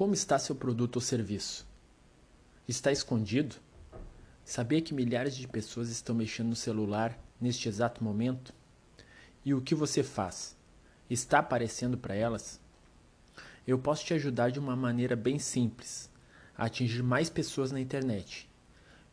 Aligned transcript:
Como 0.00 0.14
está 0.14 0.38
seu 0.38 0.54
produto 0.54 0.96
ou 0.96 1.02
serviço? 1.02 1.68
Está 2.66 2.90
escondido? 2.90 3.56
Sabia 4.42 4.80
que 4.80 4.94
milhares 4.94 5.36
de 5.36 5.46
pessoas 5.46 5.90
estão 5.90 6.14
mexendo 6.14 6.48
no 6.48 6.56
celular 6.56 7.18
neste 7.38 7.68
exato 7.68 8.02
momento? 8.02 8.54
E 9.44 9.52
o 9.52 9.60
que 9.60 9.74
você 9.74 10.02
faz? 10.02 10.56
Está 11.10 11.40
aparecendo 11.40 11.98
para 11.98 12.14
elas? 12.14 12.58
Eu 13.66 13.78
posso 13.78 14.02
te 14.02 14.14
ajudar 14.14 14.50
de 14.50 14.58
uma 14.58 14.74
maneira 14.74 15.14
bem 15.14 15.38
simples 15.38 16.08
a 16.56 16.64
atingir 16.64 17.02
mais 17.02 17.28
pessoas 17.28 17.70
na 17.70 17.78
internet. 17.78 18.48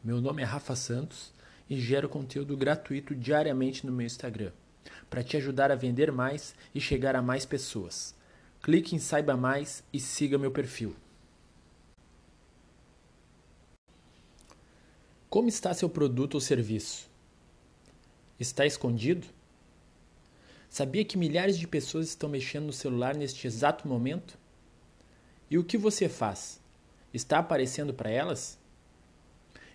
Meu 0.02 0.22
nome 0.22 0.42
é 0.42 0.46
Rafa 0.46 0.74
Santos 0.74 1.34
e 1.70 1.78
gero 1.78 2.08
conteúdo 2.08 2.56
gratuito 2.56 3.14
diariamente 3.14 3.86
no 3.86 3.92
meu 3.92 4.06
Instagram 4.06 4.54
para 5.10 5.22
te 5.22 5.36
ajudar 5.36 5.70
a 5.70 5.76
vender 5.76 6.14
mais 6.14 6.56
e 6.74 6.80
chegar 6.80 7.14
a 7.14 7.22
mais 7.22 7.46
pessoas. 7.46 8.16
Clique 8.68 8.94
em 8.94 9.00
Saiba 9.00 9.38
Mais 9.38 9.82
e 9.94 9.98
siga 9.98 10.38
meu 10.38 10.52
perfil. 10.52 10.94
Como 15.30 15.48
está 15.48 15.74
seu 15.74 15.90
produto 15.90 16.34
ou 16.36 16.42
serviço? 16.42 17.10
Está 18.38 18.66
escondido? 18.66 19.26
Sabia 20.70 21.06
que 21.06 21.18
milhares 21.18 21.58
de 21.58 21.66
pessoas 21.66 22.10
estão 22.10 22.28
mexendo 22.28 22.66
no 22.66 22.74
celular 22.74 23.16
neste 23.16 23.48
exato 23.48 23.88
momento? 23.88 24.38
E 25.50 25.58
o 25.58 25.64
que 25.64 25.78
você 25.78 26.10
faz? 26.10 26.60
Está 27.14 27.40
aparecendo 27.40 27.94
para 27.94 28.10
elas? 28.10 28.60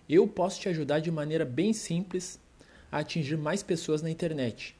Eu 0.07 0.27
posso 0.27 0.61
te 0.61 0.69
ajudar 0.69 0.99
de 0.99 1.09
maneira 1.09 1.45
bem 1.45 1.73
simples 1.73 2.39
a 2.91 2.99
atingir 2.99 3.37
mais 3.39 3.63
pessoas 3.63 4.03
na 4.03 4.11
internet 4.11 4.75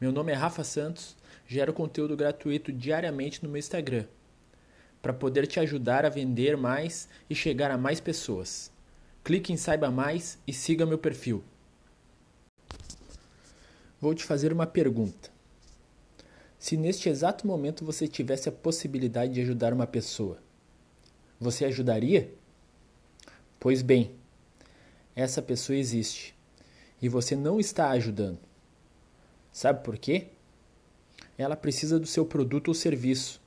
meu 0.00 0.10
nome 0.10 0.32
é 0.32 0.34
Rafa 0.34 0.64
Santos, 0.64 1.14
gero 1.50 1.72
conteúdo 1.72 2.16
gratuito 2.16 2.70
diariamente 2.72 3.42
no 3.42 3.48
meu 3.48 3.58
Instagram, 3.58 4.04
para 5.02 5.12
poder 5.12 5.48
te 5.48 5.58
ajudar 5.58 6.06
a 6.06 6.08
vender 6.08 6.56
mais 6.56 7.08
e 7.28 7.34
chegar 7.34 7.72
a 7.72 7.76
mais 7.76 7.98
pessoas. 7.98 8.70
Clique 9.24 9.52
em 9.52 9.56
Saiba 9.56 9.90
Mais 9.90 10.38
e 10.46 10.52
siga 10.52 10.86
meu 10.86 10.96
perfil. 10.96 11.42
Vou 14.00 14.14
te 14.14 14.22
fazer 14.22 14.52
uma 14.52 14.64
pergunta. 14.64 15.28
Se 16.56 16.76
neste 16.76 17.08
exato 17.08 17.48
momento 17.48 17.84
você 17.84 18.06
tivesse 18.06 18.48
a 18.48 18.52
possibilidade 18.52 19.32
de 19.32 19.40
ajudar 19.40 19.72
uma 19.72 19.88
pessoa, 19.88 20.38
você 21.40 21.64
ajudaria? 21.64 22.32
Pois 23.58 23.82
bem, 23.82 24.12
essa 25.16 25.42
pessoa 25.42 25.76
existe 25.76 26.32
e 27.02 27.08
você 27.08 27.34
não 27.34 27.58
está 27.58 27.90
ajudando. 27.90 28.38
Sabe 29.52 29.82
por 29.82 29.98
quê? 29.98 30.28
Ela 31.40 31.56
precisa 31.56 31.98
do 31.98 32.06
seu 32.06 32.26
produto 32.26 32.68
ou 32.68 32.74
serviço 32.74 33.40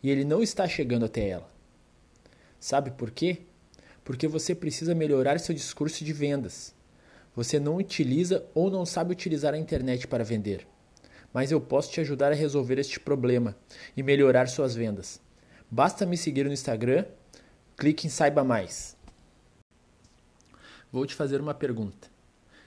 e 0.00 0.08
ele 0.08 0.24
não 0.24 0.40
está 0.40 0.68
chegando 0.68 1.04
até 1.04 1.30
ela. 1.30 1.52
Sabe 2.60 2.92
por 2.92 3.10
quê? 3.10 3.38
Porque 4.04 4.28
você 4.28 4.54
precisa 4.54 4.94
melhorar 4.94 5.40
seu 5.40 5.52
discurso 5.52 6.04
de 6.04 6.12
vendas. 6.12 6.72
Você 7.34 7.58
não 7.58 7.74
utiliza 7.74 8.46
ou 8.54 8.70
não 8.70 8.86
sabe 8.86 9.10
utilizar 9.10 9.52
a 9.52 9.58
internet 9.58 10.06
para 10.06 10.22
vender. 10.22 10.64
Mas 11.34 11.50
eu 11.50 11.60
posso 11.60 11.90
te 11.90 12.00
ajudar 12.00 12.30
a 12.30 12.36
resolver 12.36 12.78
este 12.78 13.00
problema 13.00 13.56
e 13.96 14.02
melhorar 14.04 14.46
suas 14.46 14.76
vendas. 14.76 15.20
Basta 15.68 16.06
me 16.06 16.16
seguir 16.16 16.44
no 16.44 16.52
Instagram, 16.52 17.04
clique 17.76 18.06
em 18.06 18.10
Saiba 18.10 18.44
Mais. 18.44 18.96
Vou 20.92 21.04
te 21.04 21.16
fazer 21.16 21.40
uma 21.40 21.52
pergunta. 21.52 22.06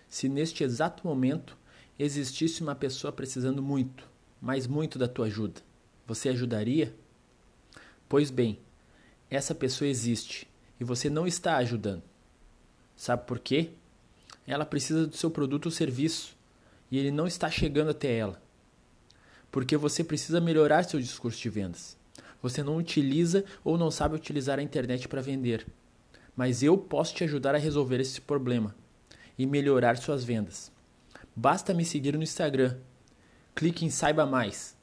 Se 0.09 0.27
neste 0.27 0.61
exato 0.61 1.07
momento 1.07 1.57
existisse 1.97 2.61
uma 2.61 2.75
pessoa 2.75 3.13
precisando 3.13 3.63
muito, 3.63 4.11
mas 4.43 4.67
muito 4.67 4.99
da 4.99 5.07
tua 5.07 5.27
ajuda, 5.27 5.61
você 6.05 6.27
ajudaria? 6.27 6.93
Pois 8.09 8.29
bem, 8.29 8.59
essa 9.29 9.55
pessoa 9.55 9.87
existe 9.87 10.45
e 10.77 10.83
você 10.83 11.09
não 11.09 11.25
está 11.25 11.55
ajudando. 11.55 12.03
Sabe 12.93 13.25
por 13.25 13.39
quê? 13.39 13.69
Ela 14.45 14.65
precisa 14.65 15.07
do 15.07 15.15
seu 15.15 15.31
produto 15.31 15.67
ou 15.67 15.71
serviço 15.71 16.35
e 16.91 16.99
ele 16.99 17.09
não 17.09 17.25
está 17.25 17.49
chegando 17.49 17.91
até 17.91 18.17
ela. 18.17 18.41
Porque 19.49 19.77
você 19.77 20.03
precisa 20.03 20.41
melhorar 20.41 20.83
seu 20.83 20.99
discurso 20.99 21.41
de 21.41 21.49
vendas. 21.49 21.95
Você 22.41 22.61
não 22.61 22.75
utiliza 22.75 23.45
ou 23.63 23.77
não 23.77 23.89
sabe 23.89 24.15
utilizar 24.15 24.59
a 24.59 24.63
internet 24.63 25.07
para 25.07 25.21
vender. 25.21 25.65
Mas 26.35 26.61
eu 26.61 26.77
posso 26.77 27.15
te 27.15 27.23
ajudar 27.23 27.55
a 27.55 27.59
resolver 27.59 28.01
esse 28.01 28.19
problema 28.19 28.75
e 29.37 29.45
melhorar 29.45 29.95
suas 29.95 30.21
vendas. 30.21 30.69
Basta 31.33 31.73
me 31.73 31.85
seguir 31.85 32.17
no 32.17 32.23
Instagram. 32.23 32.77
Clique 33.63 33.85
em 33.85 33.89
Saiba 33.89 34.25
Mais. 34.25 34.75